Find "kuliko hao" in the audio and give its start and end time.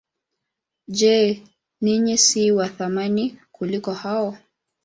3.51-4.37